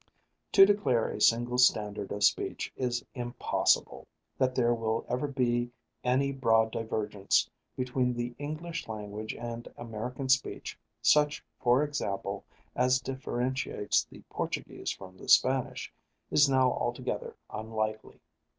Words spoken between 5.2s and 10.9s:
be any broad divergence between the English language and American speech,